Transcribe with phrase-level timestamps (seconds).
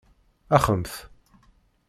[0.57, 0.91] Axemt!